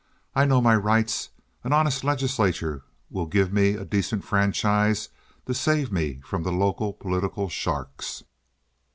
I 0.33 0.45
know 0.45 0.61
my 0.61 0.75
rights. 0.75 1.29
An 1.63 1.73
honest 1.73 2.03
legislature 2.03 2.83
will 3.11 3.27
give 3.27 3.53
me 3.53 3.73
a 3.73 3.85
decent 3.85 4.23
franchise 4.23 5.09
to 5.45 5.53
save 5.53 5.91
me 5.91 6.21
from 6.25 6.41
the 6.41 6.51
local 6.51 6.91
political 6.93 7.49
sharks." 7.49 8.23